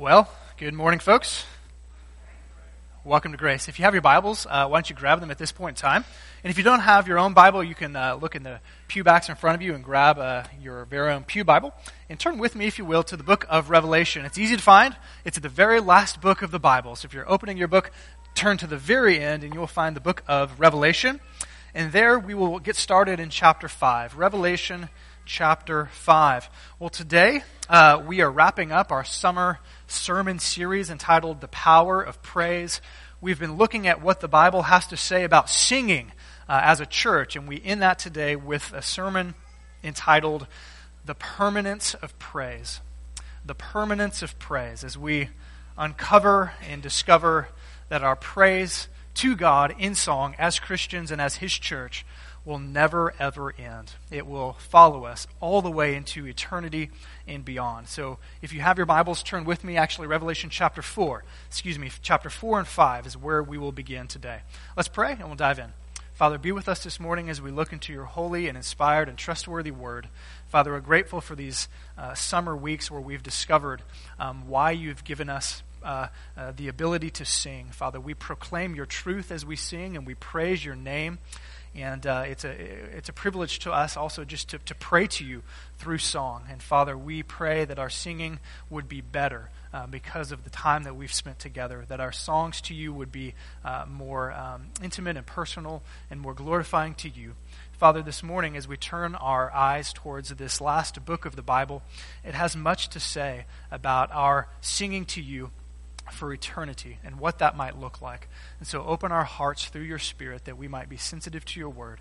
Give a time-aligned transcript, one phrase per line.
[0.00, 1.44] Well, good morning, folks.
[3.04, 3.68] Welcome to Grace.
[3.68, 5.82] If you have your Bibles, uh, why don't you grab them at this point in
[5.82, 6.06] time?
[6.42, 9.04] And if you don't have your own Bible, you can uh, look in the pew
[9.04, 11.74] backs in front of you and grab uh, your very own Pew Bible.
[12.08, 14.24] And turn with me, if you will, to the book of Revelation.
[14.24, 16.96] It's easy to find, it's at the very last book of the Bible.
[16.96, 17.90] So if you're opening your book,
[18.34, 21.20] turn to the very end and you will find the book of Revelation.
[21.74, 24.16] And there we will get started in chapter 5.
[24.16, 24.88] Revelation
[25.30, 26.50] chapter 5.
[26.80, 32.20] Well, today uh, we are wrapping up our summer sermon series entitled The Power of
[32.20, 32.80] Praise.
[33.20, 36.10] We've been looking at what the Bible has to say about singing
[36.48, 39.34] uh, as a church, and we end that today with a sermon
[39.84, 40.48] entitled
[41.04, 42.80] The Permanence of Praise.
[43.46, 45.28] The Permanence of Praise, as we
[45.78, 47.50] uncover and discover
[47.88, 52.04] that our praise to God in song as Christians and as His church
[52.44, 53.92] will never, ever end.
[54.10, 56.90] It will follow us all the way into eternity
[57.26, 57.88] and beyond.
[57.88, 59.76] So if you have your Bibles, turn with me.
[59.76, 64.08] Actually, Revelation chapter 4, excuse me, chapter 4 and 5 is where we will begin
[64.08, 64.40] today.
[64.76, 65.72] Let's pray and we'll dive in.
[66.14, 69.16] Father, be with us this morning as we look into your holy and inspired and
[69.16, 70.08] trustworthy word.
[70.48, 71.66] Father, we're grateful for these
[71.96, 73.82] uh, summer weeks where we've discovered
[74.18, 77.68] um, why you've given us uh, uh, the ability to sing.
[77.72, 81.18] Father, we proclaim your truth as we sing and we praise your name.
[81.74, 85.24] And uh, it's, a, it's a privilege to us also just to, to pray to
[85.24, 85.42] you
[85.78, 86.44] through song.
[86.50, 90.82] And Father, we pray that our singing would be better uh, because of the time
[90.82, 95.16] that we've spent together, that our songs to you would be uh, more um, intimate
[95.16, 97.34] and personal and more glorifying to you.
[97.72, 101.82] Father, this morning, as we turn our eyes towards this last book of the Bible,
[102.24, 105.50] it has much to say about our singing to you
[106.12, 108.28] for eternity and what that might look like.
[108.58, 111.68] And so open our hearts through your Spirit that we might be sensitive to your
[111.68, 112.00] word.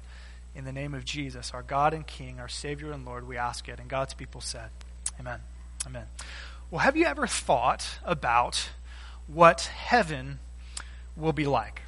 [0.56, 3.70] In the name of Jesus, our God and King, our Savior and Lord, we ask
[3.70, 3.80] it.
[3.80, 4.70] And God's people said,
[5.20, 5.40] Amen.
[5.86, 6.06] Amen.
[6.72, 8.70] Well, have you ever thought about
[9.28, 10.40] what heaven
[11.16, 11.84] will be like?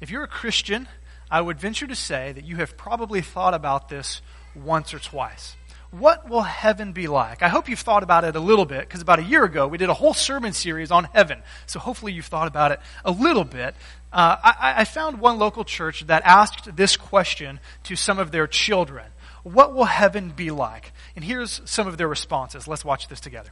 [0.00, 0.88] If you're a Christian,
[1.30, 4.20] I would venture to say that you have probably thought about this
[4.54, 5.56] once or twice
[5.92, 7.42] what will heaven be like?
[7.42, 9.76] I hope you've thought about it a little bit, because about a year ago we
[9.76, 11.42] did a whole sermon series on heaven.
[11.66, 13.74] So hopefully you've thought about it a little bit.
[14.10, 18.46] Uh, I, I found one local church that asked this question to some of their
[18.46, 19.06] children
[19.42, 20.92] What will heaven be like?
[21.14, 22.66] And here's some of their responses.
[22.66, 23.50] Let's watch this together.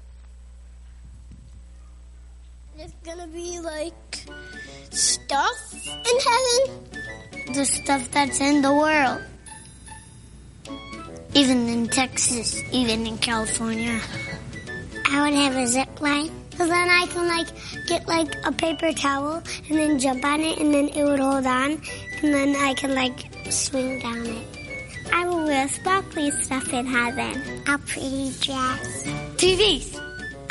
[2.79, 4.25] It's gonna be like
[4.91, 7.53] stuff in heaven.
[7.53, 9.23] The stuff that's in the world
[11.35, 14.01] even in Texas, even in California.
[15.07, 16.31] I would have a zip line.
[16.51, 17.47] Because then I can like
[17.87, 21.47] get like a paper towel and then jump on it and then it would hold
[21.47, 21.81] on
[22.23, 24.47] and then I can like swing down it.
[25.11, 27.63] I will wear sparkly stuff in heaven.
[27.67, 29.05] A pretty dress.
[29.41, 29.99] TVs.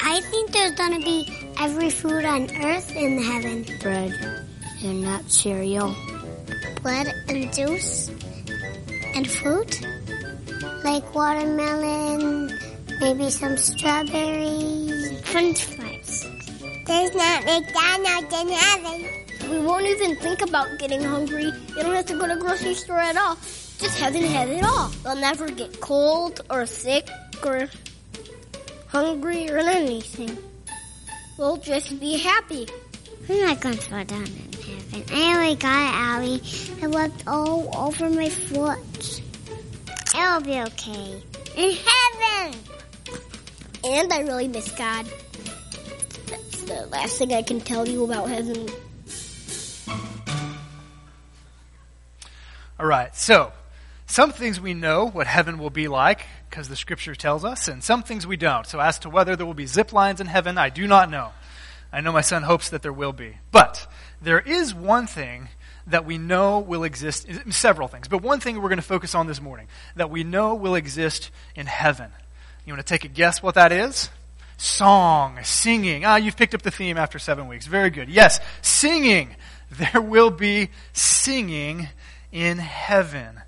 [0.01, 1.27] I think there's gonna be
[1.59, 3.65] every food on earth in heaven.
[3.79, 4.45] Bread
[4.81, 5.95] and not cereal.
[6.81, 8.09] Bread and juice
[9.13, 9.79] and fruit
[10.83, 12.57] like watermelon,
[13.01, 16.25] maybe some strawberries, french fries.
[16.85, 19.49] There's not McDonald's in heaven.
[19.49, 21.45] We won't even think about getting hungry.
[21.45, 23.35] You don't have to go to grocery store at all.
[23.79, 24.89] Just heaven have it all.
[25.03, 27.09] They'll never get cold or sick
[27.43, 27.69] or
[28.87, 30.37] hungry or anything.
[31.37, 32.67] We'll just be happy.
[33.29, 35.03] I'm not going to fall down in heaven.
[35.11, 36.41] I already got it, Allie.
[36.81, 39.21] I left all over my foot.
[40.15, 41.21] It'll be okay.
[41.55, 42.59] In heaven!
[43.83, 45.05] And I really miss God.
[46.27, 48.67] That's the last thing I can tell you about heaven.
[52.79, 53.51] All right, so
[54.05, 57.83] some things we know what heaven will be like because the scripture tells us, and
[57.83, 58.65] some things we don't.
[58.65, 61.31] So, as to whether there will be zip lines in heaven, I do not know.
[61.91, 63.37] I know my son hopes that there will be.
[63.51, 63.87] But
[64.21, 65.49] there is one thing
[65.89, 69.27] that we know will exist, several things, but one thing we're going to focus on
[69.27, 72.11] this morning that we know will exist in heaven.
[72.65, 74.09] You want to take a guess what that is?
[74.57, 76.05] Song, singing.
[76.05, 77.65] Ah, you've picked up the theme after seven weeks.
[77.65, 78.09] Very good.
[78.09, 79.35] Yes, singing.
[79.71, 81.89] There will be singing
[82.31, 83.39] in heaven.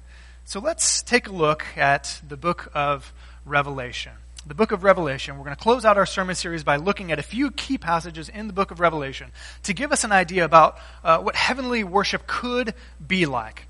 [0.46, 3.12] So let's take a look at the book of
[3.44, 4.12] Revelation
[4.46, 5.38] the book of Revelation.
[5.38, 8.28] We're going to close out our sermon series by looking at a few key passages
[8.30, 9.32] in the book of Revelation
[9.64, 12.74] to give us an idea about uh, what heavenly worship could
[13.06, 13.68] be like.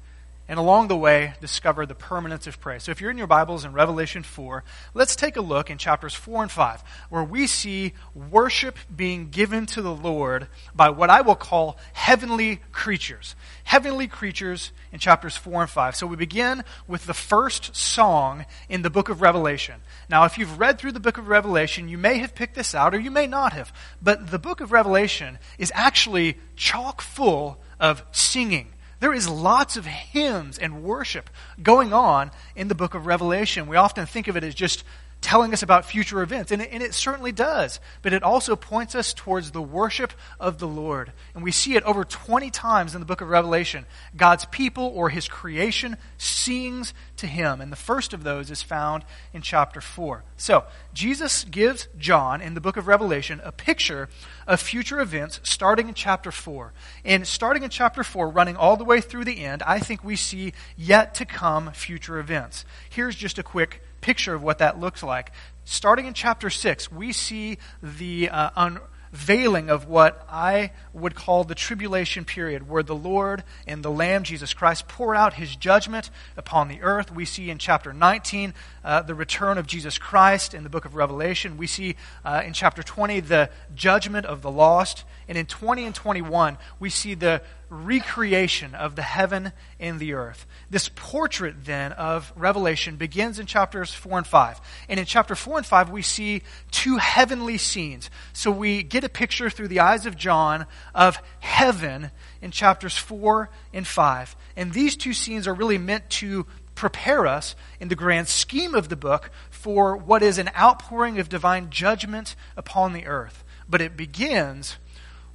[0.52, 2.84] And along the way, discover the permanence of praise.
[2.84, 6.14] So if you're in your Bibles in Revelation 4, let's take a look in chapters
[6.14, 11.22] 4 and 5, where we see worship being given to the Lord by what I
[11.22, 13.34] will call heavenly creatures.
[13.64, 15.96] Heavenly creatures in chapters 4 and 5.
[15.96, 19.76] So we begin with the first song in the book of Revelation.
[20.10, 22.94] Now, if you've read through the book of Revelation, you may have picked this out
[22.94, 23.72] or you may not have.
[24.02, 29.86] But the book of Revelation is actually chock full of singing there is lots of
[29.86, 31.30] hymns and worship
[31.62, 33.68] going on in the book of Revelation.
[33.68, 34.84] We often think of it as just
[35.22, 36.52] telling us about future events.
[36.52, 37.80] And it, and it, certainly does.
[38.02, 41.14] But it also points us towards the worship of the Lord.
[41.36, 43.86] And we see it over 20 times in the book of Revelation.
[44.18, 47.62] God's people or his creation sings to him.
[47.62, 50.24] And the first of those is found in chapter 4.
[50.38, 54.10] So, Jesus gives John in the book of Revelation a picture
[54.48, 56.74] of future events starting in chapter 4.
[57.06, 60.16] And starting in chapter 4, running all the way through the end, I think we
[60.16, 62.66] see yet to come future events.
[62.90, 65.32] Here's just a quick picture of what that looks like.
[65.64, 71.56] Starting in chapter 6, we see the uh, unveiling of what I would call the
[71.56, 76.68] tribulation period, where the Lord and the Lamb, Jesus Christ, pour out his judgment upon
[76.68, 77.14] the earth.
[77.14, 78.54] We see in chapter 19
[78.84, 81.58] uh, the return of Jesus Christ in the book of Revelation.
[81.58, 81.96] We see
[82.26, 85.04] uh, in chapter 20 the judgment of the lost.
[85.28, 90.46] And in 20 and 21, we see the recreation of the heaven and the earth.
[90.70, 94.62] This portrait, then, of Revelation begins in chapters 4 and 5.
[94.90, 98.10] And in chapter 4 and 5, we see two heavenly scenes.
[98.34, 103.50] So we get a picture through the eyes of John of heaven in chapters 4
[103.74, 104.36] and 5.
[104.58, 106.46] And these two scenes are really meant to
[106.76, 111.30] prepare us in the grand scheme of the book for what is an outpouring of
[111.30, 113.46] divine judgment upon the earth.
[113.70, 114.78] But it begins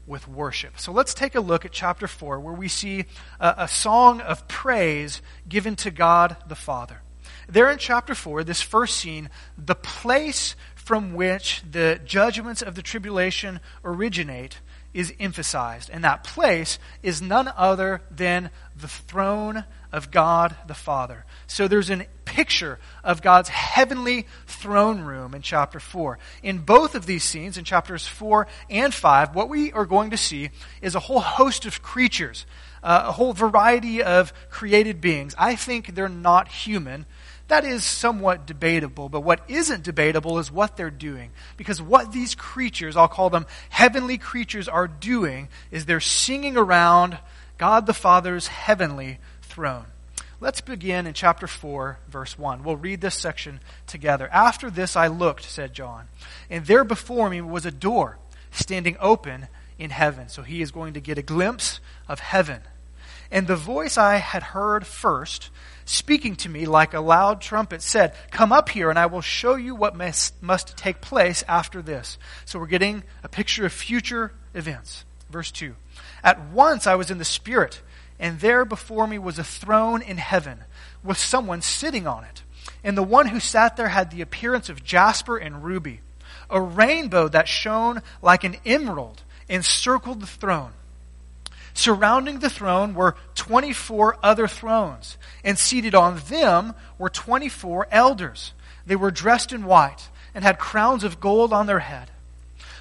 [0.07, 0.79] with worship.
[0.79, 3.05] So let's take a look at chapter 4, where we see
[3.41, 7.03] a, a, song of praise given to God the Father.
[7.49, 12.83] There in chapter 4, this first scene, the place from which the judgments of the
[12.83, 14.61] tribulation originate
[14.95, 15.91] is emphasized.
[15.93, 19.65] And that place is none other than the throne
[19.97, 21.25] of God the Father.
[21.47, 26.19] So there's a picture of God's heavenly throne room in chapter 4.
[26.43, 30.17] In both of these scenes, in chapters 4 and 5, what we are going to
[30.17, 30.51] see
[30.83, 32.45] is a whole host of creatures,
[32.83, 35.35] uh, a whole variety of created beings.
[35.39, 37.07] I think they're not human.
[37.49, 41.31] That is somewhat debatable, but what isn't debatable is what they're doing.
[41.57, 47.19] Because what these creatures, I'll call them heavenly creatures, are doing is they're singing around
[47.57, 49.19] God the Father's heavenly
[49.57, 49.87] throne.
[50.39, 52.63] Let's begin in chapter 4, verse 1.
[52.63, 54.29] We'll read this section together.
[54.31, 56.09] After this I looked, said John,
[56.51, 58.19] and there before me was a door
[58.51, 59.49] standing open
[59.79, 60.29] in heaven.
[60.29, 62.61] So he is going to get a glimpse of heaven.
[63.31, 65.49] And the voice I had heard first,
[65.87, 69.55] speaking to me like a loud trumpet, said, Come up here, and I will show
[69.55, 72.19] you what must, must take place after this.
[72.45, 75.07] So we're getting a picture of future events.
[75.31, 75.75] Verse 2.
[76.23, 77.81] At once I was in the Spirit
[78.19, 80.61] and there before me was a throne in heaven
[81.03, 82.43] with someone sitting on it.
[82.83, 86.01] And the one who sat there had the appearance of jasper and ruby.
[86.49, 90.73] A rainbow that shone like an emerald encircled the throne.
[91.75, 98.53] Surrounding the throne were 24 other thrones, and seated on them were 24 elders.
[98.87, 102.11] They were dressed in white and had crowns of gold on their head.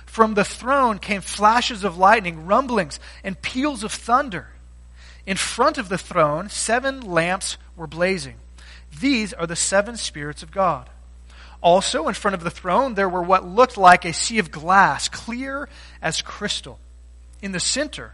[0.06, 4.48] From the throne came flashes of lightning, rumblings, and peals of thunder.
[5.25, 8.36] In front of the throne, seven lamps were blazing.
[9.00, 10.89] These are the seven spirits of God.
[11.62, 15.09] Also, in front of the throne, there were what looked like a sea of glass,
[15.09, 15.68] clear
[16.02, 16.80] as crystal.
[17.42, 18.14] In the center,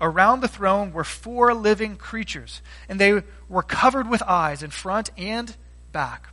[0.00, 5.10] around the throne, were four living creatures, and they were covered with eyes in front
[5.18, 5.56] and
[5.90, 6.28] back.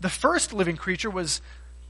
[0.00, 1.40] The first living creature was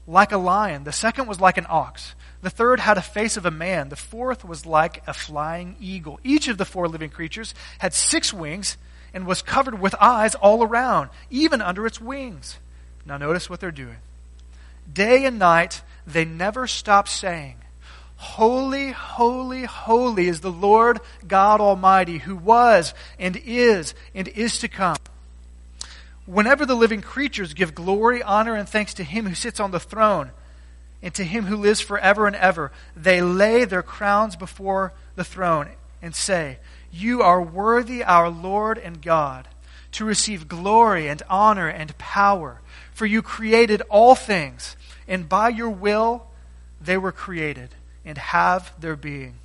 [0.09, 2.15] like a lion, the second was like an ox.
[2.41, 3.89] The third had a face of a man.
[3.89, 6.19] The fourth was like a flying eagle.
[6.23, 8.75] Each of the four living creatures had six wings
[9.13, 12.57] and was covered with eyes all around, even under its wings.
[13.05, 13.97] Now, notice what they're doing.
[14.91, 17.57] Day and night, they never stop saying,
[18.15, 24.67] Holy, holy, holy is the Lord God Almighty, who was and is and is to
[24.67, 24.97] come.
[26.29, 29.79] Whenever the living creatures give glory, honor, and thanks to him who sits on the
[29.79, 30.29] throne,
[31.01, 32.71] and to him who lives forever and ever.
[32.95, 35.69] They lay their crowns before the throne
[36.03, 36.59] and say,
[36.91, 39.47] You are worthy, our Lord and God,
[39.93, 42.61] to receive glory and honor and power.
[42.93, 44.75] For you created all things,
[45.07, 46.27] and by your will
[46.79, 47.69] they were created
[48.05, 49.35] and have their being.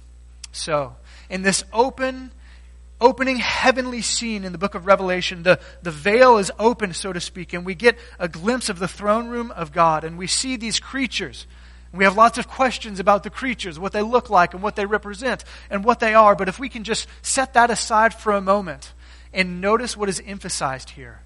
[0.52, 0.96] So,
[1.30, 2.30] in this open
[3.04, 5.42] opening heavenly scene in the book of Revelation.
[5.42, 8.88] The, the veil is opened, so to speak, and we get a glimpse of the
[8.88, 11.46] throne room of God, and we see these creatures.
[11.92, 14.86] We have lots of questions about the creatures, what they look like, and what they
[14.86, 16.34] represent, and what they are.
[16.34, 18.92] But if we can just set that aside for a moment
[19.32, 21.20] and notice what is emphasized here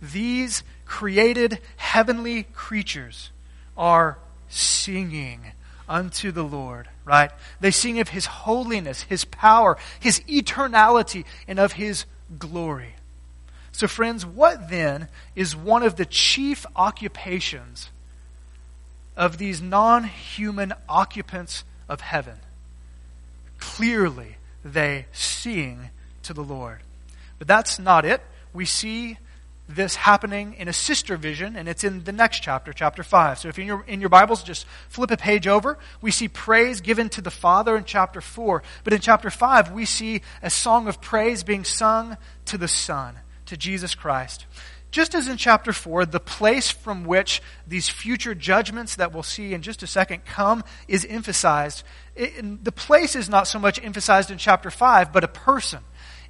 [0.00, 3.30] these created heavenly creatures
[3.76, 4.18] are
[4.48, 5.40] singing
[5.88, 7.30] unto the Lord, right?
[7.60, 12.04] They sing of His holiness, His power, His eternality, and of His
[12.38, 12.94] glory.
[13.72, 17.90] So, friends, what then is one of the chief occupations
[19.16, 22.38] of these non human occupants of heaven?
[23.58, 25.90] Clearly, they sing
[26.22, 26.80] to the Lord.
[27.38, 28.22] But that's not it.
[28.52, 29.18] We see
[29.68, 33.38] this happening in a sister vision, and it's in the next chapter, chapter 5.
[33.38, 35.78] So if in your, in your Bibles, just flip a page over.
[36.00, 38.62] We see praise given to the Father in chapter 4.
[38.84, 43.16] But in chapter 5, we see a song of praise being sung to the Son,
[43.46, 44.46] to Jesus Christ.
[44.92, 49.52] Just as in chapter 4, the place from which these future judgments that we'll see
[49.52, 51.82] in just a second come is emphasized.
[52.14, 55.80] It, the place is not so much emphasized in chapter 5, but a person.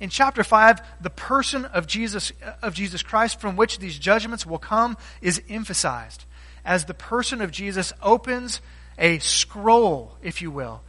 [0.00, 4.58] In chapter 5, the person of Jesus, of Jesus Christ from which these judgments will
[4.58, 6.24] come is emphasized
[6.64, 8.60] as the person of Jesus opens
[8.98, 10.82] a scroll, if you will,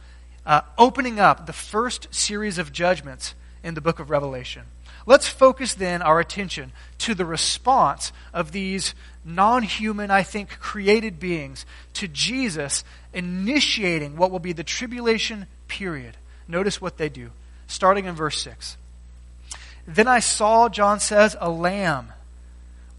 [0.44, 4.62] uh, opening up the first series of judgments in the book of Revelation.
[5.06, 11.18] Let's focus then our attention to the response of these non human, I think, created
[11.18, 12.84] beings to Jesus
[13.14, 16.16] initiating what will be the tribulation period.
[16.46, 17.30] Notice what they do,
[17.66, 18.76] starting in verse 6.
[19.88, 22.12] Then I saw, John says, a lamb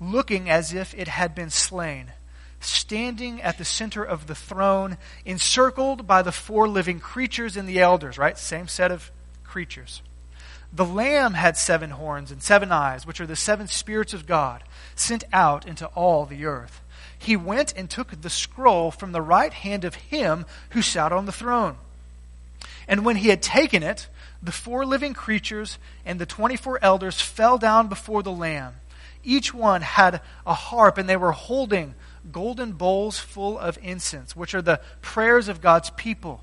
[0.02, 2.14] looking as if it had been slain,
[2.60, 7.80] standing at the center of the throne, encircled by the four living creatures and the
[7.80, 8.40] elders, right?
[8.40, 9.12] Same set of
[9.44, 10.02] creatures.
[10.74, 14.64] The lamb had seven horns and seven eyes, which are the seven spirits of God,
[14.96, 16.82] sent out into all the earth.
[17.20, 21.28] He went and took the scroll from the right hand of him who sat on
[21.28, 21.78] the throne.
[22.88, 24.08] And when he had taken it,
[24.42, 28.76] the four living creatures and the 24 elders fell down before the Lamb.
[29.24, 31.94] Each one had a harp, and they were holding
[32.32, 36.42] golden bowls full of incense, which are the prayers of God's people.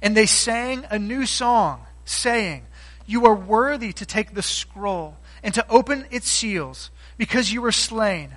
[0.00, 2.66] And they sang a new song, saying,
[3.06, 7.72] You are worthy to take the scroll and to open its seals, because you were
[7.72, 8.30] slain.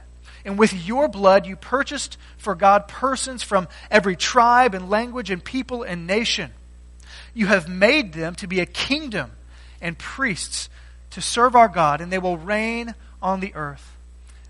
[0.44, 5.44] And with your blood you purchased for God persons from every tribe and language and
[5.44, 6.52] people and nation.
[7.38, 9.32] You have made them to be a kingdom
[9.80, 10.70] and priests
[11.12, 13.96] to serve our God, and they will reign on the earth.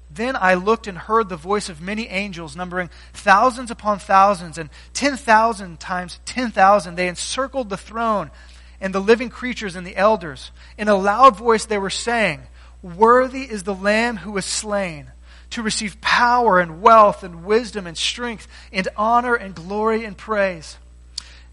[0.09, 4.69] Then I looked and heard the voice of many angels, numbering thousands upon thousands, and
[4.93, 6.95] 10,000 times 10,000.
[6.95, 8.31] They encircled the throne
[8.79, 10.51] and the living creatures and the elders.
[10.77, 12.39] In a loud voice, they were saying,
[12.81, 15.11] Worthy is the Lamb who was slain
[15.49, 20.77] to receive power and wealth and wisdom and strength and honor and glory and praise.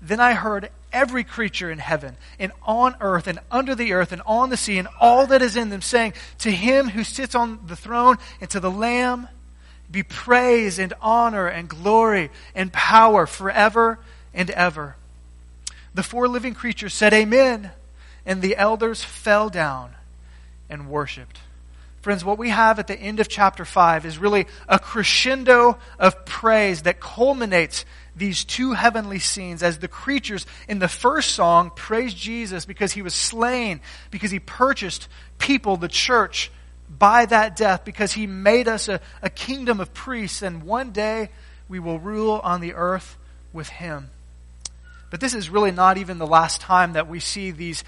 [0.05, 4.21] Then I heard every creature in heaven and on earth and under the earth and
[4.27, 7.61] on the sea and all that is in them, saying, To him who sits on
[7.67, 9.29] the throne and to the Lamb
[9.91, 13.99] be praise and honor and glory and power forever
[14.35, 14.97] and ever.
[15.95, 17.71] The four living creatures said, Amen.
[18.27, 19.95] And the elders fell down
[20.69, 21.39] and worshiped.
[22.03, 26.27] Friends, what we have at the end of chapter 5 is really a crescendo of
[26.27, 32.15] praise that culminates these two heavenly scenes as the creatures in the first song praise
[32.15, 33.81] Jesus because he was slain,
[34.11, 36.51] because he purchased people, the church,
[36.99, 41.31] by that death, because he made us a, a kingdom of priests, and one day
[41.69, 43.17] we will rule on the earth
[43.53, 44.11] with him.
[45.11, 47.85] But this is really not even the last time that we see these,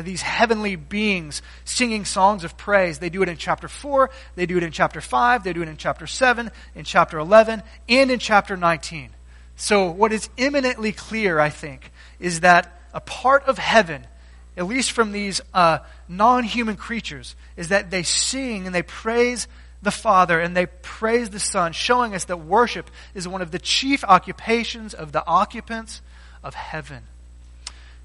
[0.00, 2.98] these heavenly beings singing songs of praise.
[2.98, 5.68] They do it in chapter 4, they do it in chapter 5, they do it
[5.68, 9.10] in chapter 7, in chapter 11, and in chapter 19.
[9.56, 14.06] So, what is eminently clear, I think, is that a part of heaven,
[14.56, 19.48] at least from these uh, non human creatures, is that they sing and they praise
[19.82, 23.58] the Father and they praise the Son, showing us that worship is one of the
[23.58, 26.02] chief occupations of the occupants
[26.44, 27.02] of heaven.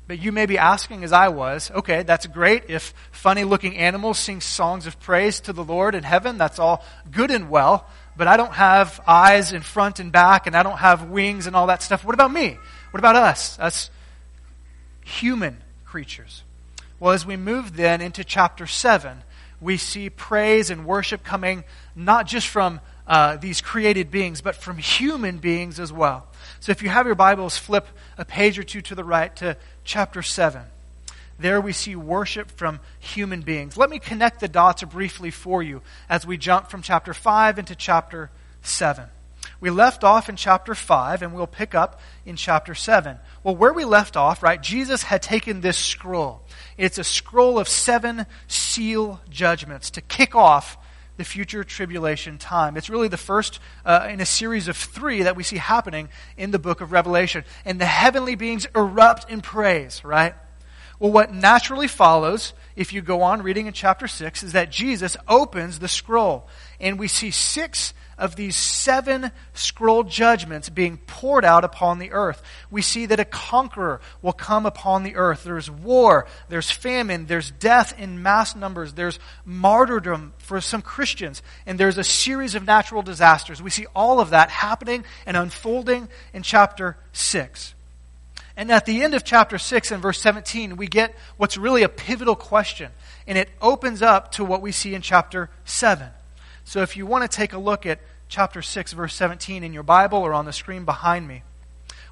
[0.07, 2.63] But you may be asking, as I was, okay, that's great.
[2.69, 6.83] If funny looking animals sing songs of praise to the Lord in heaven, that's all
[7.11, 10.77] good and well but I don't have eyes in front and back, and I don't
[10.77, 12.03] have wings and all that stuff.
[12.03, 12.57] What about me?
[12.91, 13.57] What about us?
[13.59, 13.89] Us
[15.03, 16.43] human creatures.
[16.99, 19.23] Well, as we move then into chapter 7,
[19.59, 21.63] we see praise and worship coming
[21.95, 26.27] not just from uh, these created beings, but from human beings as well.
[26.59, 27.87] So if you have your Bibles, flip
[28.17, 30.61] a page or two to the right to chapter 7.
[31.41, 33.75] There we see worship from human beings.
[33.75, 37.75] Let me connect the dots briefly for you as we jump from chapter 5 into
[37.75, 38.29] chapter
[38.61, 39.05] 7.
[39.59, 43.17] We left off in chapter 5, and we'll pick up in chapter 7.
[43.43, 46.41] Well, where we left off, right, Jesus had taken this scroll.
[46.77, 50.77] It's a scroll of seven seal judgments to kick off
[51.17, 52.77] the future tribulation time.
[52.77, 56.51] It's really the first uh, in a series of three that we see happening in
[56.51, 57.43] the book of Revelation.
[57.65, 60.33] And the heavenly beings erupt in praise, right?
[61.01, 65.17] Well, what naturally follows, if you go on reading in chapter 6, is that Jesus
[65.27, 66.47] opens the scroll.
[66.79, 72.43] And we see six of these seven scroll judgments being poured out upon the earth.
[72.69, 75.43] We see that a conqueror will come upon the earth.
[75.43, 81.79] There's war, there's famine, there's death in mass numbers, there's martyrdom for some Christians, and
[81.79, 83.59] there's a series of natural disasters.
[83.59, 87.73] We see all of that happening and unfolding in chapter 6.
[88.61, 91.89] And at the end of chapter 6 and verse 17, we get what's really a
[91.89, 92.91] pivotal question.
[93.25, 96.07] And it opens up to what we see in chapter 7.
[96.63, 99.81] So if you want to take a look at chapter 6, verse 17 in your
[99.81, 101.41] Bible or on the screen behind me,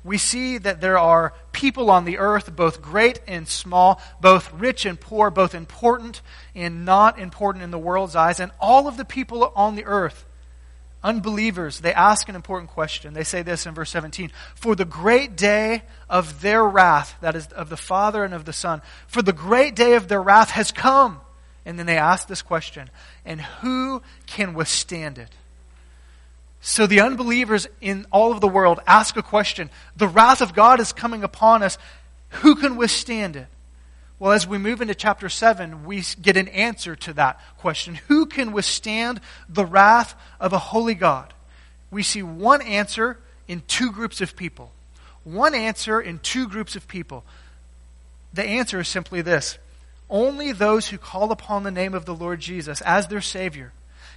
[0.03, 4.87] we see that there are people on the earth, both great and small, both rich
[4.87, 6.23] and poor, both important
[6.55, 8.39] and not important in the world's eyes.
[8.39, 10.25] And all of the people on the earth,
[11.03, 13.13] unbelievers, they ask an important question.
[13.13, 17.47] They say this in verse 17 For the great day of their wrath, that is,
[17.47, 20.71] of the Father and of the Son, for the great day of their wrath has
[20.71, 21.21] come.
[21.65, 22.89] And then they ask this question
[23.25, 25.29] And who can withstand it?
[26.61, 29.69] So the unbelievers in all of the world ask a question.
[29.95, 31.77] The wrath of God is coming upon us.
[32.29, 33.47] Who can withstand it?
[34.19, 37.95] Well, as we move into chapter 7, we get an answer to that question.
[38.09, 41.33] Who can withstand the wrath of a holy God?
[41.89, 44.71] We see one answer in two groups of people.
[45.23, 47.23] One answer in two groups of people.
[48.33, 49.57] The answer is simply this
[50.09, 53.73] only those who call upon the name of the Lord Jesus as their Savior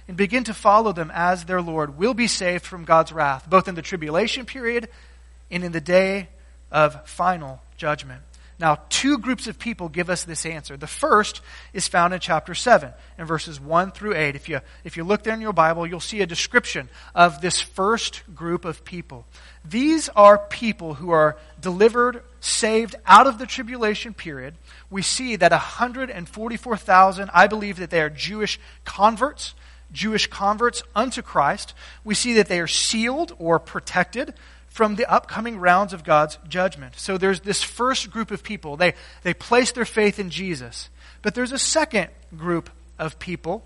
[0.07, 3.67] and begin to follow them as their Lord will be saved from God's wrath, both
[3.67, 4.89] in the tribulation period
[5.51, 6.29] and in the day
[6.71, 8.21] of final judgment.
[8.59, 10.77] Now, two groups of people give us this answer.
[10.77, 11.41] The first
[11.73, 14.35] is found in chapter 7, in verses 1 through 8.
[14.35, 17.61] If you, if you look there in your Bible, you'll see a description of this
[17.61, 19.25] first group of people.
[19.65, 24.55] These are people who are delivered, saved out of the tribulation period.
[24.89, 29.55] We see that 144,000, I believe that they are Jewish converts.
[29.91, 31.73] Jewish converts unto Christ.
[32.03, 34.33] We see that they are sealed or protected
[34.73, 36.95] from the upcoming rounds of God's judgment.
[36.97, 38.75] So there's this first group of people.
[38.75, 40.89] They, they place their faith in Jesus.
[41.21, 43.63] But there's a second group of people,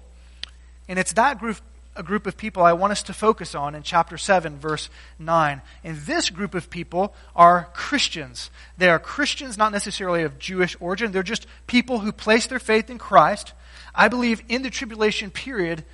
[0.90, 1.60] and it's that group,
[1.96, 5.62] a group of people I want us to focus on in chapter 7, verse 9.
[5.86, 8.52] And this group of people are Christians.
[8.78, 11.14] They are Christians, not necessarily of Jewish origin.
[11.14, 13.54] They're just people who place their faith in Christ.
[13.96, 15.86] I believe in the tribulation period,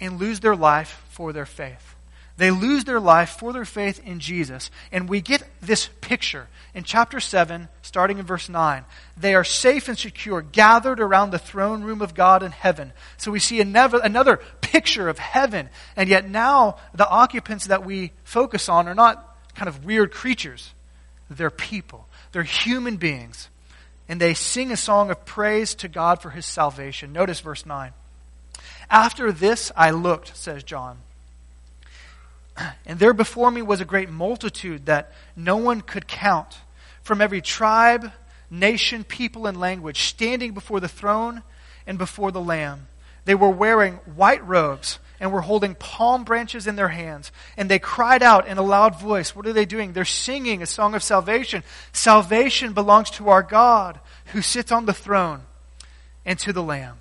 [0.00, 1.89] and lose their life for their faith.
[2.40, 4.70] They lose their life for their faith in Jesus.
[4.90, 8.86] And we get this picture in chapter 7, starting in verse 9.
[9.14, 12.94] They are safe and secure, gathered around the throne room of God in heaven.
[13.18, 15.68] So we see another, another picture of heaven.
[15.96, 20.72] And yet now the occupants that we focus on are not kind of weird creatures,
[21.28, 23.50] they're people, they're human beings.
[24.08, 27.12] And they sing a song of praise to God for his salvation.
[27.12, 27.92] Notice verse 9.
[28.88, 31.00] After this I looked, says John.
[32.86, 36.58] And there before me was a great multitude that no one could count,
[37.02, 38.12] from every tribe,
[38.50, 41.42] nation, people, and language, standing before the throne
[41.86, 42.88] and before the Lamb.
[43.24, 47.30] They were wearing white robes and were holding palm branches in their hands.
[47.56, 49.36] And they cried out in a loud voice.
[49.36, 49.92] What are they doing?
[49.92, 51.62] They're singing a song of salvation.
[51.92, 55.42] Salvation belongs to our God who sits on the throne
[56.24, 56.96] and to the Lamb.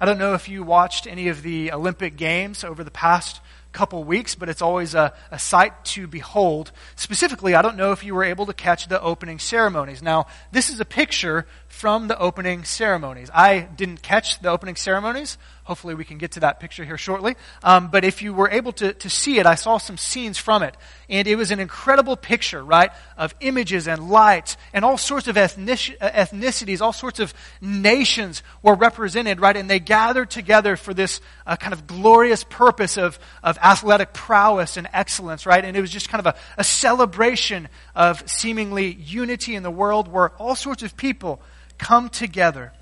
[0.00, 3.40] I don't know if you watched any of the Olympic Games over the past
[3.74, 6.72] couple weeks, but it's always a, a, sight to behold.
[6.96, 10.02] Specifically, I don't know if you were able to catch the opening ceremonies.
[10.02, 13.30] Now, this is a picture from the opening ceremonies.
[13.34, 15.36] I didn't catch the opening ceremonies.
[15.64, 17.36] Hopefully, we can get to that picture here shortly.
[17.62, 20.62] Um, but if you were able to, to see it, I saw some scenes from
[20.62, 20.76] it.
[21.08, 25.38] And it was an incredible picture, right, of images and lights and all sorts of
[25.38, 29.56] ethnic, ethnicities, all sorts of nations were represented, right?
[29.56, 34.76] And they gathered together for this uh, kind of glorious purpose of, of athletic prowess
[34.76, 35.64] and excellence, right?
[35.64, 40.08] And it was just kind of a, a celebration of seemingly unity in the world
[40.08, 41.40] where all sorts of people
[41.78, 42.72] come together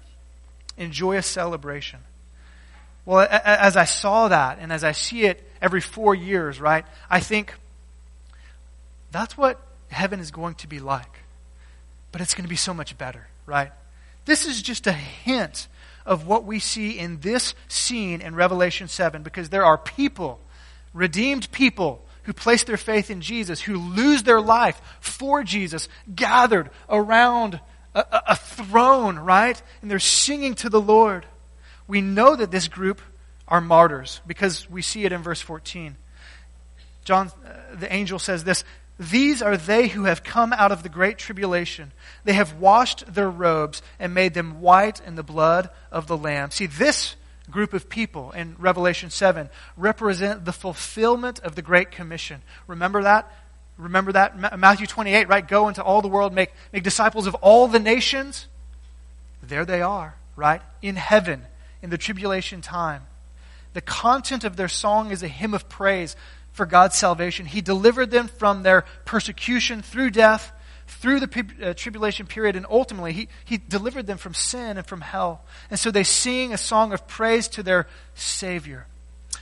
[0.77, 2.01] in joyous celebration.
[3.05, 7.21] Well, as I saw that and as I see it every four years, right, I
[7.21, 7.55] think
[9.11, 11.21] that's what heaven is going to be like.
[12.13, 13.27] But it's going to be so much better.
[13.47, 13.73] right?
[14.25, 15.67] This is just a hint
[16.05, 20.41] of what we see in this scene in Revelation 7 because there are people,
[20.93, 26.71] redeemed people, who place their faith in Jesus, who lose their life for Jesus, gathered
[26.89, 27.61] around
[27.95, 29.61] a, a, throne, right?
[29.81, 31.27] And they're singing to the Lord.
[31.93, 33.03] We know that this group
[33.47, 35.95] are martyrs because we see it in verse 14.
[37.05, 38.65] John, uh, the angel says this
[38.99, 41.93] These are they who have come out of the great tribulation.
[42.25, 46.51] They have washed their robes and made them white in the blood of the Lamb.
[46.51, 47.15] See, this
[47.51, 52.41] group of people in Revelation 7 represent the fulfillment of the Great Commission.
[52.69, 53.31] Remember that?
[53.77, 54.59] Remember that?
[54.59, 55.47] Matthew 28, right?
[55.47, 58.47] Go into all the world, make, make disciples of all the nations.
[59.43, 60.63] There they are, right?
[60.81, 61.43] In heaven,
[61.83, 63.03] in the tribulation time.
[63.75, 66.17] The content of their song is a hymn of praise
[66.53, 67.47] for God's salvation.
[67.47, 70.53] He delivered them from their persecution through death,
[70.87, 75.01] through the uh, tribulation period, and ultimately, he, he delivered them from sin and from
[75.01, 75.43] hell.
[75.71, 78.87] And so they sing a song of praise to their Savior.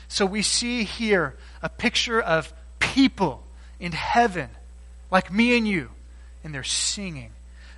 [0.06, 3.42] So we see here a picture of people
[3.80, 4.48] in heaven,
[5.10, 5.90] like me and you,
[6.44, 7.32] and they're singing.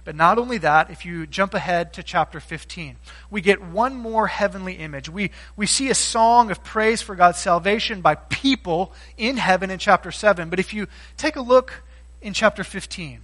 [0.05, 2.97] But not only that, if you jump ahead to chapter 15,
[3.31, 5.09] we get one more heavenly image.
[5.09, 9.79] We, we see a song of praise for God's salvation by people in heaven in
[9.79, 10.51] chapter 7.
[10.51, 11.85] But if you take a look
[12.21, 13.21] in chapter 15,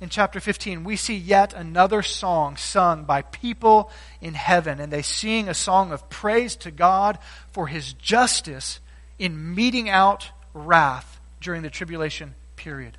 [0.00, 4.80] in chapter 15, we see yet another song sung by people in heaven.
[4.80, 7.18] And they sing a song of praise to God
[7.52, 8.80] for his justice
[9.18, 12.96] in meting out wrath during the tribulation period.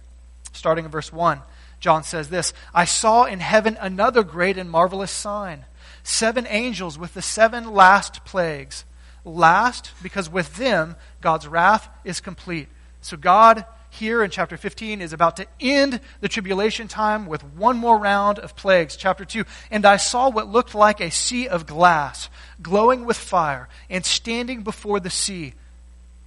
[0.53, 1.41] Starting in verse 1.
[1.81, 5.65] John says this I saw in heaven another great and marvelous sign
[6.03, 8.85] seven angels with the seven last plagues.
[9.23, 12.69] Last, because with them God's wrath is complete.
[13.01, 17.77] So God here in chapter 15 is about to end the tribulation time with one
[17.77, 18.95] more round of plagues.
[18.95, 22.29] Chapter 2 And I saw what looked like a sea of glass,
[22.61, 25.53] glowing with fire, and standing before the sea.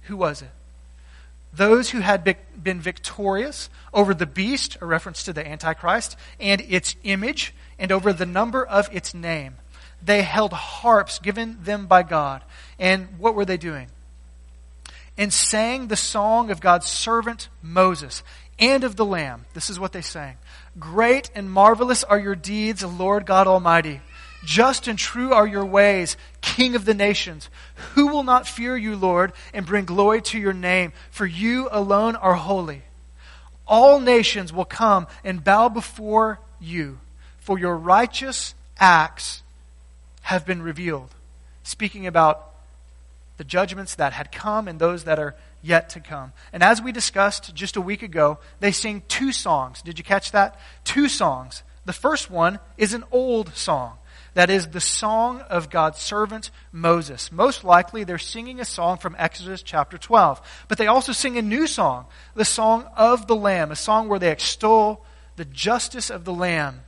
[0.03, 0.51] Who was it?
[1.55, 6.95] Those who had been victorious over the beast, a reference to the Antichrist, and its
[7.03, 9.55] image, and over the number of its name.
[10.03, 12.43] They held harps given them by God.
[12.77, 13.87] And what were they doing?
[15.17, 18.21] And sang the song of God's servant Moses
[18.59, 19.45] and of the Lamb.
[19.53, 20.37] This is what they sang
[20.77, 24.01] Great and marvelous are your deeds, Lord God Almighty.
[24.45, 27.49] Just and true are your ways, King of the nations.
[27.93, 30.93] Who will not fear you, Lord, and bring glory to your name?
[31.09, 32.83] For you alone are holy.
[33.67, 36.99] All nations will come and bow before you,
[37.39, 39.41] for your righteous acts
[40.21, 41.09] have been revealed.
[41.63, 42.51] Speaking about
[43.37, 46.31] the judgments that had come and those that are yet to come.
[46.53, 49.81] And as we discussed just a week ago, they sing two songs.
[49.81, 50.59] Did you catch that?
[50.83, 51.63] Two songs.
[51.85, 53.97] The first one is an old song.
[54.35, 57.31] That is the song of God's servant Moses.
[57.31, 60.41] Most likely they're singing a song from Exodus chapter 12.
[60.67, 64.19] But they also sing a new song, the song of the Lamb, a song where
[64.19, 65.05] they extol
[65.37, 66.81] the justice of the Lamb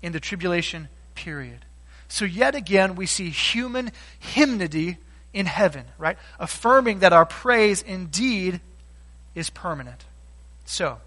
[0.00, 1.64] in the tribulation period.
[2.06, 4.98] So yet again we see human hymnody
[5.32, 6.18] in heaven, right?
[6.38, 8.60] Affirming that our praise indeed
[9.34, 10.04] is permanent.
[10.66, 10.98] So,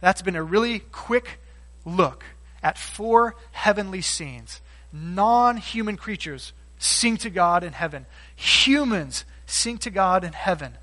[0.00, 1.40] that's been a really quick
[1.84, 2.24] look
[2.62, 4.62] at four heavenly scenes
[4.92, 8.06] non human creatures sing to God in heaven.
[8.36, 10.76] Humans sing to God in heaven.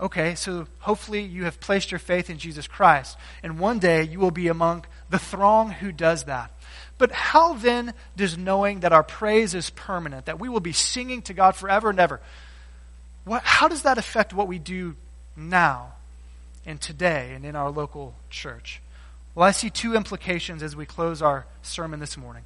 [0.00, 4.18] Okay, so hopefully you have placed your faith in Jesus Christ, and one day you
[4.18, 6.50] will be among the throng who does that.
[6.98, 11.22] But how then does knowing that our praise is permanent, that we will be singing
[11.22, 12.20] to God forever and ever,
[13.24, 14.96] what, how does that affect what we do
[15.36, 15.92] now
[16.66, 18.80] and today and in our local church?
[19.34, 22.42] Well, I see two implications as we close our sermon this morning.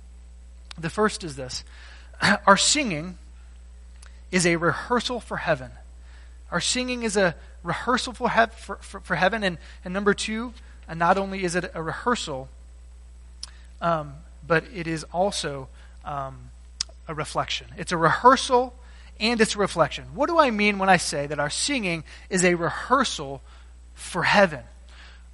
[0.79, 1.65] The first is this
[2.47, 3.19] our singing
[4.31, 5.71] is a rehearsal for heaven.
[6.51, 9.43] Our singing is a rehearsal for, he- for, for, for heaven.
[9.43, 10.53] And, and number two,
[10.89, 12.49] and not only is it a rehearsal,
[13.81, 14.15] um,
[14.47, 15.69] but it is also
[16.05, 16.51] um,
[17.09, 17.67] a reflection.
[17.77, 18.75] It's a rehearsal
[19.19, 20.05] and it's a reflection.
[20.15, 23.43] What do I mean when I say that our singing is a rehearsal
[23.95, 24.61] for heaven?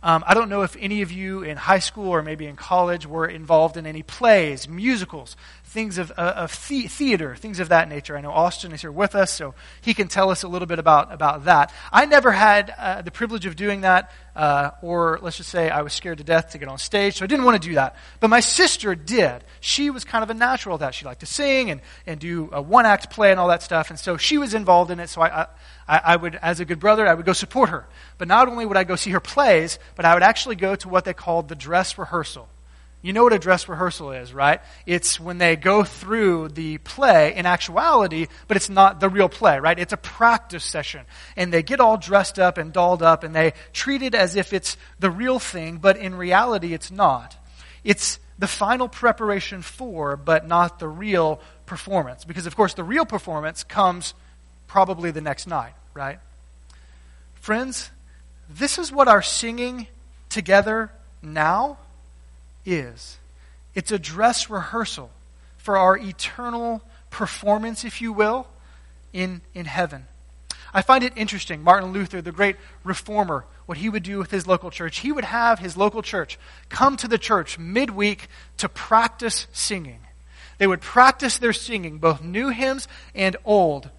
[0.02, 3.06] Um, I don't know if any of you in high school or maybe in college
[3.06, 5.36] were involved in any plays, musicals,
[5.72, 8.16] things of, uh, of the- theater, things of that nature.
[8.16, 10.78] I know Austin is here with us, so he can tell us a little bit
[10.78, 11.72] about, about that.
[11.90, 15.80] I never had uh, the privilege of doing that, uh, or let's just say I
[15.80, 17.96] was scared to death to get on stage, so I didn't want to do that.
[18.20, 19.44] But my sister did.
[19.60, 20.94] She was kind of a natural at that.
[20.94, 23.88] She liked to sing and, and do a one act play and all that stuff,
[23.88, 25.46] and so she was involved in it, so I, I
[25.88, 27.86] I, I, would, as a good brother, I would go support her.
[28.16, 30.88] But not only would I go see her plays, but I would actually go to
[30.88, 32.48] what they called the dress rehearsal.
[33.02, 34.60] You know what a dress rehearsal is, right?
[34.86, 39.58] It's when they go through the play in actuality, but it's not the real play,
[39.58, 39.76] right?
[39.76, 41.04] It's a practice session.
[41.36, 44.52] And they get all dressed up and dolled up and they treat it as if
[44.52, 47.36] it's the real thing, but in reality it's not.
[47.82, 52.24] It's the final preparation for, but not the real performance.
[52.24, 54.14] Because, of course, the real performance comes
[54.68, 56.20] probably the next night, right?
[57.34, 57.90] Friends,
[58.48, 59.88] this is what our singing
[60.28, 61.78] together now
[62.64, 63.18] is
[63.74, 65.10] it's a dress rehearsal
[65.56, 68.46] for our eternal performance, if you will,
[69.12, 70.06] in, in heaven.
[70.74, 71.62] I find it interesting.
[71.62, 75.24] Martin Luther, the great reformer, what he would do with his local church, he would
[75.24, 80.00] have his local church come to the church midweek to practice singing.
[80.58, 83.90] They would practice their singing, both new hymns and old,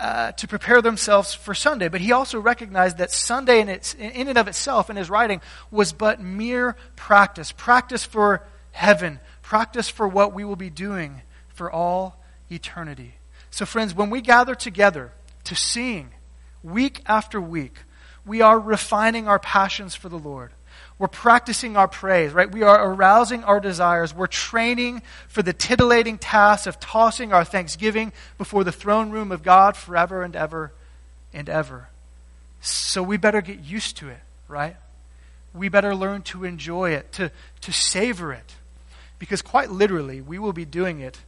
[0.00, 1.88] uh, to prepare themselves for Sunday.
[1.88, 5.42] But he also recognized that Sunday in, its, in and of itself, in his writing,
[5.70, 7.52] was but mere practice.
[7.52, 9.20] Practice for heaven.
[9.42, 12.18] Practice for what we will be doing for all
[12.50, 13.16] eternity.
[13.50, 15.12] So, friends, when we gather together
[15.44, 16.10] to sing
[16.62, 17.80] week after week,
[18.24, 20.52] we are refining our passions for the Lord.
[21.00, 22.52] We're practicing our praise, right?
[22.52, 24.14] We are arousing our desires.
[24.14, 29.42] We're training for the titillating task of tossing our thanksgiving before the throne room of
[29.42, 30.72] God forever and ever
[31.32, 31.88] and ever.
[32.60, 34.76] So we better get used to it, right?
[35.54, 37.32] We better learn to enjoy it, to,
[37.62, 38.56] to savor it.
[39.18, 41.20] Because quite literally, we will be doing it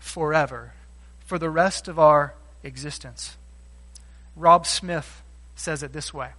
[0.00, 0.72] forever,
[1.24, 2.34] for the rest of our
[2.64, 3.36] existence.
[4.34, 5.22] Rob Smith
[5.54, 6.30] says it this way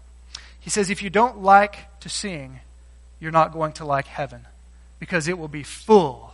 [0.60, 2.60] he says, if you don't like to sing,
[3.20, 4.48] you're not going to like heaven
[5.00, 6.34] because it will be full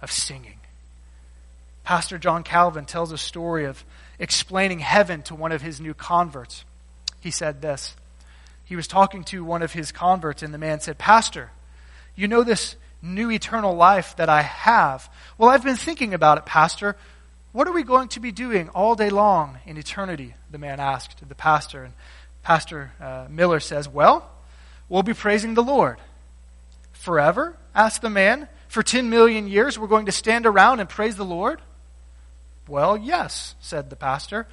[0.00, 0.58] of singing.
[1.84, 3.84] Pastor John Calvin tells a story of
[4.18, 6.64] explaining heaven to one of his new converts.
[7.20, 7.96] He said this.
[8.64, 11.50] He was talking to one of his converts, and the man said, Pastor,
[12.14, 15.10] you know this new eternal life that I have?
[15.38, 16.96] Well, I've been thinking about it, Pastor.
[17.50, 20.34] What are we going to be doing all day long in eternity?
[20.50, 21.84] The man asked the pastor.
[21.84, 21.92] And
[22.42, 24.28] Pastor uh, Miller says, Well,
[24.88, 25.98] we'll be praising the Lord.
[26.92, 27.56] Forever?
[27.74, 28.48] asked the man.
[28.68, 31.60] For 10 million years, we're going to stand around and praise the Lord?
[32.66, 34.46] Well, yes, said the pastor.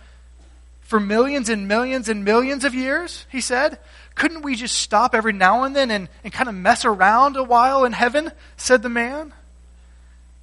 [0.82, 3.80] For millions and millions and millions of years, he said.
[4.16, 7.44] Couldn't we just stop every now and then and, and kind of mess around a
[7.44, 8.32] while in heaven?
[8.58, 9.34] said the man.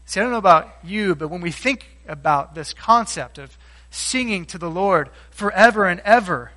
[0.07, 3.59] See, I don't know about you, but when we think about this concept of
[3.91, 6.53] singing to the Lord forever and ever,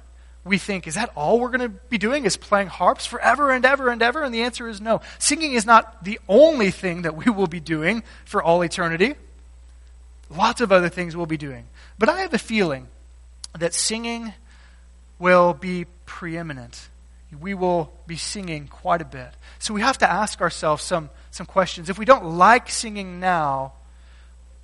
[0.49, 2.25] we think, is that all we're going to be doing?
[2.25, 4.23] Is playing harps forever and ever and ever?
[4.23, 4.99] And the answer is no.
[5.19, 9.13] Singing is not the only thing that we will be doing for all eternity.
[10.29, 11.65] Lots of other things we'll be doing.
[11.99, 12.87] But I have a feeling
[13.57, 14.33] that singing
[15.19, 16.89] will be preeminent.
[17.39, 19.29] We will be singing quite a bit.
[19.59, 21.89] So we have to ask ourselves some, some questions.
[21.89, 23.73] If we don't like singing now,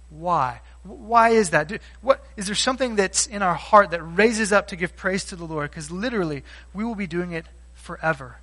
[0.10, 0.62] why?
[0.86, 1.68] Why is that?
[1.68, 5.26] Do, what, is there something that's in our heart that raises up to give praise
[5.26, 5.72] to the Lord?
[5.72, 6.44] Because literally,
[6.74, 8.38] we will be doing it forever.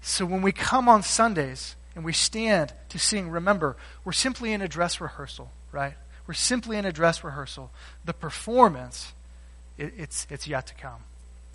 [0.00, 4.62] So when we come on Sundays and we stand to sing, remember, we're simply in
[4.62, 5.94] a dress rehearsal, right?
[6.28, 7.72] We're simply in a dress rehearsal.
[8.04, 9.12] The performance,
[9.76, 11.00] it, it's, it's yet to come.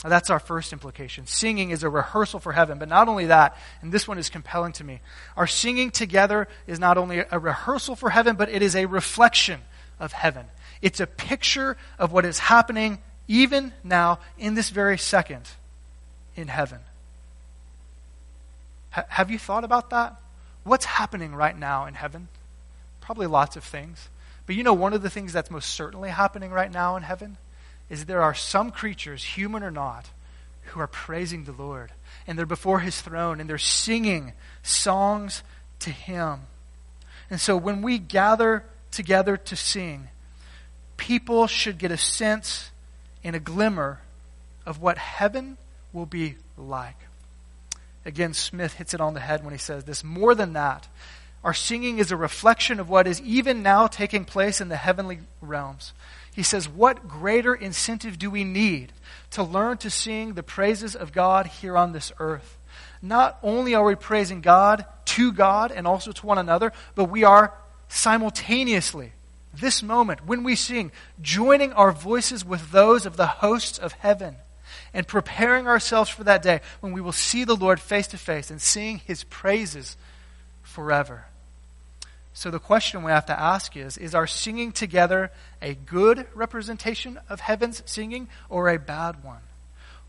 [0.04, 1.26] Now, that's our first implication.
[1.26, 2.80] Singing is a rehearsal for heaven.
[2.80, 5.00] But not only that, and this one is compelling to me,
[5.38, 9.62] our singing together is not only a rehearsal for heaven, but it is a reflection
[10.02, 10.48] of heaven.
[10.82, 15.48] It's a picture of what is happening even now, in this very second,
[16.36, 16.80] in heaven.
[18.98, 20.20] H- have you thought about that?
[20.66, 22.28] What's happening right now in heaven?
[23.00, 24.10] Probably lots of things.
[24.46, 27.38] But you know, one of the things that's most certainly happening right now in heaven
[27.90, 30.10] is there are some creatures, human or not,
[30.64, 31.92] who are praising the Lord.
[32.28, 34.34] And they're before his throne and they're singing
[34.64, 35.44] songs
[35.80, 36.42] to him.
[37.30, 40.10] And so when we gather together to sing,
[40.97, 42.71] people should get a sense
[43.23, 44.01] and a glimmer
[44.65, 45.58] of what heaven
[45.93, 46.97] will be like.
[48.06, 50.04] Again, Smith hits it on the head when he says this.
[50.04, 50.88] More than that,
[51.43, 55.19] our singing is a reflection of what is even now taking place in the heavenly
[55.41, 55.93] realms.
[56.34, 58.93] He says, What greater incentive do we need
[59.32, 62.58] to learn to sing the praises of God here on this earth?
[63.01, 67.23] Not only are we praising God to God and also to one another, but we
[67.23, 67.54] are
[67.91, 69.12] simultaneously,
[69.54, 74.38] this moment, when we sing, joining our voices with those of the hosts of heaven
[74.93, 78.49] and preparing ourselves for that day when we will see the Lord face to face
[78.49, 79.97] and sing his praises
[80.63, 81.25] forever.
[82.34, 87.19] So the question we have to ask is Is our singing together a good representation
[87.27, 89.41] of heaven's singing or a bad one?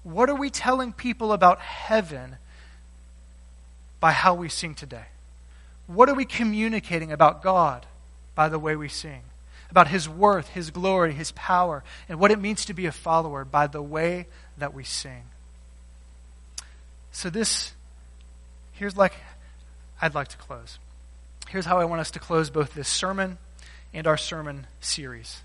[0.05, 2.37] What are we telling people about heaven
[3.99, 5.07] by how we sing today?
[5.87, 7.87] What are we communicating about God
[8.35, 9.23] by the way we sing?
[9.71, 13.45] About His worth, His glory, His power, and what it means to be a follower
[13.45, 14.27] by the way
[14.59, 15.25] that we sing.
[17.11, 17.73] So, this,
[18.73, 19.14] here's like,
[20.01, 20.79] I'd like to close.
[21.49, 23.38] Here's how I want us to close both this sermon
[23.92, 25.42] and our sermon series.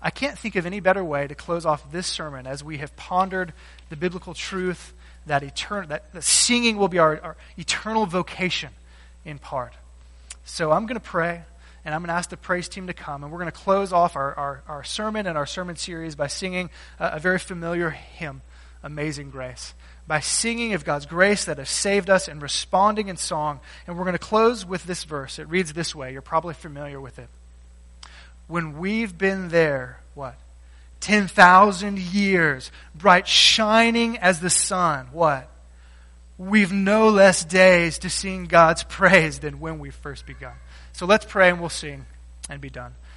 [0.00, 2.94] I can't think of any better way to close off this sermon as we have
[2.96, 3.52] pondered
[3.88, 4.92] the biblical truth
[5.26, 8.70] that, etern- that, that singing will be our, our eternal vocation
[9.28, 9.74] in part.
[10.44, 11.42] So I'm going to pray,
[11.84, 13.92] and I'm going to ask the praise team to come, and we're going to close
[13.92, 17.90] off our, our, our sermon and our sermon series by singing a, a very familiar
[17.90, 18.42] hymn,
[18.82, 19.74] Amazing Grace.
[20.06, 23.60] By singing of God's grace that has saved us and responding in song.
[23.86, 25.38] And we're going to close with this verse.
[25.38, 26.12] It reads this way.
[26.12, 27.28] You're probably familiar with it
[28.48, 30.34] when we've been there, what?
[31.00, 35.48] 10,000 years, bright shining as the sun, what?
[36.38, 40.54] We've no less days to sing God's praise than when we first begun.
[40.92, 42.06] So let's pray and we'll sing
[42.48, 42.94] and be done.